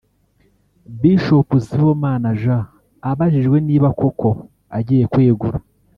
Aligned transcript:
Bishop 0.99 1.49
Sibomana 1.67 2.29
Jean 2.41 2.63
abajijwe 3.09 3.57
niba 3.67 3.87
koko 3.99 4.29
agiye 4.77 5.03
kwegura 5.13 5.57